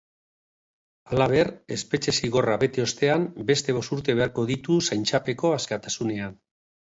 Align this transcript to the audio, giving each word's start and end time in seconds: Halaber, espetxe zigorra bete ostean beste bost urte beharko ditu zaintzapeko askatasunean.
Halaber, 1.11 1.43
espetxe 1.75 2.13
zigorra 2.19 2.55
bete 2.63 2.85
ostean 2.85 3.27
beste 3.51 3.77
bost 3.81 3.95
urte 3.99 4.17
beharko 4.23 4.47
ditu 4.53 4.79
zaintzapeko 4.89 5.55
askatasunean. 5.59 6.35